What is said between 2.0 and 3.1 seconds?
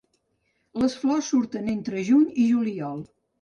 juny i juliol.